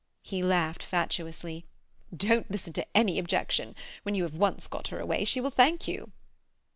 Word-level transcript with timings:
He 0.23 0.41
laughed 0.41 0.81
fatuously. 0.81 1.63
"Don't 2.11 2.49
listen 2.49 2.73
to 2.73 2.97
any 2.97 3.19
objection. 3.19 3.75
When 4.01 4.15
you 4.15 4.23
have 4.23 4.33
once 4.33 4.65
got 4.65 4.87
her 4.87 4.99
away 4.99 5.25
she 5.25 5.39
will 5.39 5.51
thank 5.51 5.87
you." 5.87 6.11